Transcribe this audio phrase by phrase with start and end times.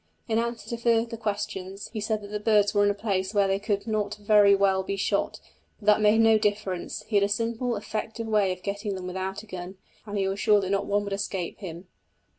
[0.27, 3.47] In answer to further questions, he said that the birds were in a place where
[3.47, 5.39] they could not very well be shot,
[5.79, 9.43] but that made no difference; he had a simple, effective way of getting them without
[9.43, 9.77] a gun,
[10.07, 11.87] and he was sure that not one would escape him.